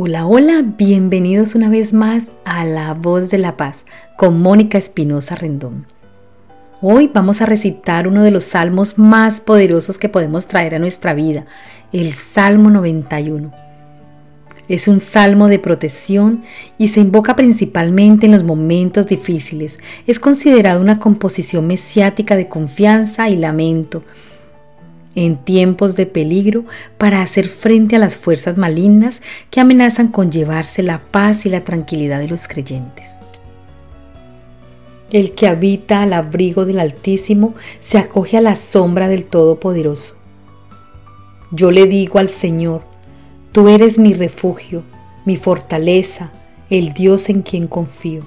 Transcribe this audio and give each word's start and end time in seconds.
Hola, 0.00 0.26
hola, 0.26 0.62
bienvenidos 0.64 1.56
una 1.56 1.68
vez 1.68 1.92
más 1.92 2.30
a 2.44 2.64
La 2.64 2.94
Voz 2.94 3.30
de 3.30 3.38
la 3.38 3.56
Paz 3.56 3.84
con 4.16 4.40
Mónica 4.40 4.78
Espinosa 4.78 5.34
Rendón. 5.34 5.86
Hoy 6.80 7.10
vamos 7.12 7.42
a 7.42 7.46
recitar 7.46 8.06
uno 8.06 8.22
de 8.22 8.30
los 8.30 8.44
salmos 8.44 8.96
más 8.96 9.40
poderosos 9.40 9.98
que 9.98 10.08
podemos 10.08 10.46
traer 10.46 10.76
a 10.76 10.78
nuestra 10.78 11.14
vida, 11.14 11.46
el 11.92 12.12
Salmo 12.12 12.70
91. 12.70 13.52
Es 14.68 14.86
un 14.86 15.00
salmo 15.00 15.48
de 15.48 15.58
protección 15.58 16.44
y 16.78 16.86
se 16.86 17.00
invoca 17.00 17.34
principalmente 17.34 18.26
en 18.26 18.32
los 18.32 18.44
momentos 18.44 19.08
difíciles. 19.08 19.80
Es 20.06 20.20
considerado 20.20 20.80
una 20.80 21.00
composición 21.00 21.66
mesiática 21.66 22.36
de 22.36 22.46
confianza 22.46 23.28
y 23.28 23.34
lamento 23.34 24.04
en 25.24 25.36
tiempos 25.36 25.96
de 25.96 26.06
peligro 26.06 26.64
para 26.96 27.22
hacer 27.22 27.48
frente 27.48 27.96
a 27.96 27.98
las 27.98 28.16
fuerzas 28.16 28.56
malignas 28.56 29.20
que 29.50 29.60
amenazan 29.60 30.08
con 30.08 30.30
llevarse 30.30 30.84
la 30.84 31.00
paz 31.10 31.44
y 31.44 31.50
la 31.50 31.64
tranquilidad 31.64 32.20
de 32.20 32.28
los 32.28 32.46
creyentes. 32.46 33.14
El 35.10 35.32
que 35.32 35.48
habita 35.48 36.02
al 36.02 36.12
abrigo 36.12 36.66
del 36.66 36.78
Altísimo 36.78 37.54
se 37.80 37.98
acoge 37.98 38.36
a 38.36 38.40
la 38.40 38.54
sombra 38.54 39.08
del 39.08 39.24
Todopoderoso. 39.24 40.14
Yo 41.50 41.72
le 41.72 41.86
digo 41.86 42.20
al 42.20 42.28
Señor, 42.28 42.82
tú 43.50 43.68
eres 43.68 43.98
mi 43.98 44.14
refugio, 44.14 44.84
mi 45.24 45.34
fortaleza, 45.34 46.30
el 46.70 46.92
Dios 46.92 47.28
en 47.28 47.42
quien 47.42 47.66
confío. 47.66 48.22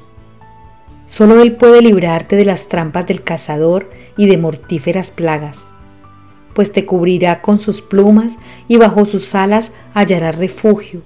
Solo 1.05 1.41
Él 1.41 1.53
puede 1.53 1.81
librarte 1.81 2.35
de 2.35 2.43
las 2.43 2.67
trampas 2.67 3.07
del 3.07 3.23
cazador 3.23 3.89
y 4.17 4.25
de 4.25 4.37
mortíferas 4.37 5.11
plagas 5.11 5.70
pues 6.53 6.71
te 6.71 6.85
cubrirá 6.85 7.41
con 7.41 7.59
sus 7.59 7.81
plumas 7.81 8.37
y 8.67 8.77
bajo 8.77 9.05
sus 9.05 9.33
alas 9.35 9.71
hallarás 9.93 10.37
refugio. 10.37 11.01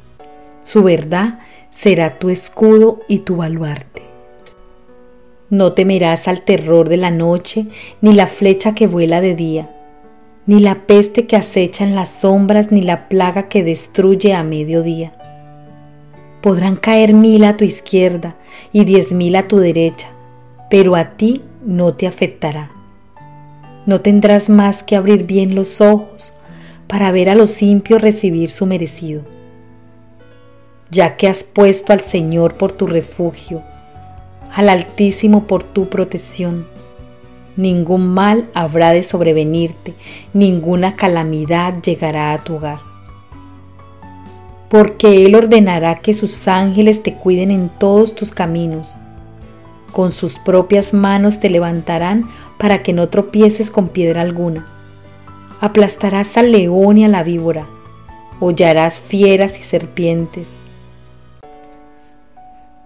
Su 0.63 0.83
verdad 0.83 1.39
será 1.69 2.17
tu 2.17 2.29
escudo 2.29 3.01
y 3.07 3.19
tu 3.19 3.37
baluarte. 3.37 4.03
No 5.49 5.73
temerás 5.73 6.27
al 6.27 6.41
terror 6.41 6.89
de 6.89 6.97
la 6.97 7.11
noche, 7.11 7.67
ni 8.01 8.13
la 8.13 8.27
flecha 8.27 8.73
que 8.73 8.87
vuela 8.87 9.21
de 9.21 9.35
día, 9.35 9.69
ni 10.47 10.59
la 10.59 10.75
peste 10.87 11.27
que 11.27 11.35
acecha 11.35 11.83
en 11.83 11.95
las 11.95 12.09
sombras, 12.09 12.71
ni 12.71 12.81
la 12.81 13.07
plaga 13.07 13.47
que 13.47 13.63
destruye 13.63 14.33
a 14.33 14.43
mediodía. 14.43 15.13
Podrán 16.41 16.75
caer 16.75 17.13
mil 17.13 17.43
a 17.43 17.57
tu 17.57 17.63
izquierda 17.63 18.35
y 18.73 18.85
diez 18.85 19.11
mil 19.11 19.35
a 19.35 19.47
tu 19.47 19.57
derecha, 19.57 20.09
pero 20.69 20.95
a 20.95 21.11
ti 21.11 21.41
no 21.63 21.93
te 21.93 22.07
afectará. 22.07 22.74
No 23.85 24.01
tendrás 24.01 24.49
más 24.49 24.81
que 24.81 24.95
abrir 24.95 25.27
bien 25.27 25.53
los 25.53 25.79
ojos 25.79 26.33
para 26.87 27.11
ver 27.11 27.29
a 27.29 27.35
los 27.35 27.61
impios 27.61 28.01
recibir 28.01 28.49
su 28.49 28.65
merecido. 28.65 29.21
Ya 30.89 31.17
que 31.17 31.27
has 31.27 31.43
puesto 31.43 31.93
al 31.93 32.01
Señor 32.01 32.55
por 32.55 32.71
tu 32.71 32.87
refugio, 32.87 33.61
al 34.51 34.69
Altísimo 34.69 35.45
por 35.45 35.63
tu 35.63 35.87
protección, 35.87 36.67
ningún 37.55 38.07
mal 38.07 38.49
habrá 38.55 38.91
de 38.91 39.03
sobrevenirte, 39.03 39.93
ninguna 40.33 40.95
calamidad 40.95 41.81
llegará 41.81 42.33
a 42.33 42.43
tu 42.43 42.55
hogar. 42.55 42.79
Porque 44.69 45.25
Él 45.25 45.35
ordenará 45.35 45.99
que 46.01 46.13
sus 46.13 46.47
ángeles 46.47 47.03
te 47.03 47.13
cuiden 47.13 47.51
en 47.51 47.69
todos 47.69 48.15
tus 48.15 48.31
caminos. 48.31 48.97
Con 49.95 50.11
sus 50.11 50.39
propias 50.39 50.93
manos 50.93 51.39
te 51.39 51.49
levantarán 51.49 52.29
para 52.57 52.83
que 52.83 52.91
no 52.91 53.07
tropieces 53.07 53.71
con 53.71 53.87
piedra 53.87 54.23
alguna. 54.23 54.67
Aplastarás 55.61 56.35
al 56.35 56.51
león 56.51 56.97
y 56.97 57.05
a 57.05 57.07
la 57.07 57.23
víbora, 57.23 57.65
hollarás 58.41 58.99
fieras 58.99 59.57
y 59.57 59.63
serpientes. 59.63 60.49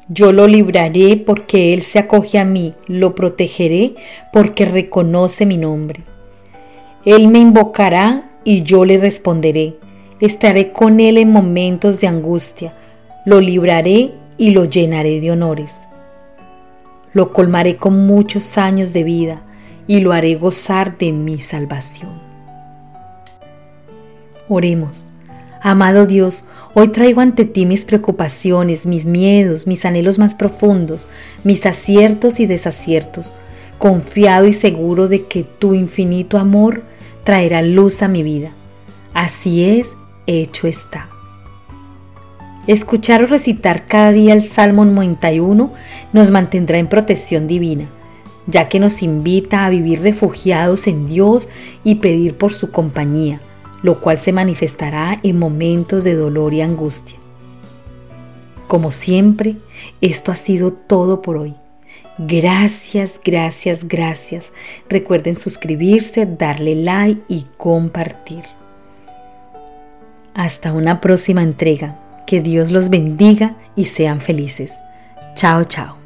Yo 0.08 0.32
lo 0.32 0.46
libraré 0.46 1.18
porque 1.18 1.74
Él 1.74 1.82
se 1.82 1.98
acoge 1.98 2.38
a 2.38 2.46
mí, 2.46 2.76
lo 2.86 3.16
protegeré 3.16 3.96
porque 4.32 4.66
reconoce 4.66 5.48
mi 5.48 5.58
nombre. 5.58 6.04
Él 7.06 7.28
me 7.28 7.40
invocará 7.40 8.30
y 8.44 8.62
yo 8.62 8.86
le 8.86 9.00
responderé. 9.00 9.78
Estaré 10.20 10.72
con 10.72 11.00
Él 11.00 11.18
en 11.18 11.32
momentos 11.32 12.00
de 12.02 12.06
angustia, 12.06 12.76
lo 13.26 13.42
libraré 13.42 14.12
y 14.38 14.52
lo 14.52 14.66
llenaré 14.66 15.20
de 15.20 15.32
honores. 15.32 15.89
Lo 17.14 17.34
colmaré 17.34 17.78
con 17.78 18.06
muchos 18.06 18.58
años 18.58 18.94
de 18.94 19.04
vida 19.04 19.42
y 19.88 20.02
lo 20.02 20.14
haré 20.14 20.36
gozar 20.36 20.98
de 20.98 21.12
mi 21.12 21.40
salvación. 21.40 22.12
Oremos. 24.48 25.10
Amado 25.62 26.06
Dios, 26.06 26.46
hoy 26.74 26.90
traigo 26.90 27.22
ante 27.22 27.46
ti 27.46 27.66
mis 27.66 27.84
preocupaciones, 27.84 28.86
mis 28.86 29.06
miedos, 29.06 29.68
mis 29.68 29.84
anhelos 29.86 30.20
más 30.20 30.36
profundos, 30.36 31.08
mis 31.44 31.66
aciertos 31.66 32.40
y 32.40 32.46
desaciertos, 32.46 33.34
confiado 33.78 34.48
y 34.48 34.54
seguro 34.54 35.08
de 35.08 35.26
que 35.26 35.44
tu 35.44 35.74
infinito 35.74 36.38
amor 36.38 36.84
traerá 37.24 37.62
luz 37.62 38.02
a 38.02 38.08
mi 38.08 38.24
vida. 38.24 38.52
Así 39.14 39.64
es, 39.64 39.96
hecho 40.28 40.68
está. 40.68 41.09
Escuchar 42.70 43.24
o 43.24 43.28
recitar 43.28 43.86
cada 43.86 44.12
día 44.12 44.34
el 44.34 44.44
Salmo 44.44 44.86
91 44.86 45.74
nos 46.14 46.32
mantendrá 46.32 46.78
en 46.78 46.88
protección 46.88 47.48
divina 47.48 47.90
ya 48.50 48.68
que 48.68 48.80
nos 48.80 49.04
invita 49.04 49.66
a 49.66 49.70
vivir 49.70 50.02
refugiados 50.02 50.88
en 50.88 51.06
Dios 51.06 51.50
y 51.84 51.96
pedir 51.96 52.36
por 52.36 52.54
su 52.54 52.72
compañía, 52.72 53.40
lo 53.84 54.02
cual 54.02 54.18
se 54.18 54.34
manifestará 54.34 55.20
en 55.22 55.38
momentos 55.38 56.04
de 56.04 56.16
dolor 56.16 56.54
y 56.54 56.62
angustia. 56.62 57.18
Como 58.68 58.92
siempre, 58.92 59.58
esto 60.02 60.32
ha 60.32 60.36
sido 60.36 60.74
todo 60.74 61.22
por 61.22 61.38
hoy. 61.38 61.54
Gracias, 62.18 63.20
gracias, 63.24 63.88
gracias. 63.88 64.52
Recuerden 64.90 65.38
suscribirse, 65.38 66.26
darle 66.26 66.76
like 66.76 67.22
y 67.28 67.46
compartir. 67.58 68.44
Hasta 70.34 70.74
una 70.74 71.02
próxima 71.02 71.44
entrega. 71.44 72.09
Que 72.30 72.42
Dios 72.42 72.70
los 72.70 72.92
bendiga 72.92 73.56
y 73.76 73.86
sean 73.86 74.22
felices. 74.22 74.72
Chao, 75.34 75.64
chao. 75.64 75.99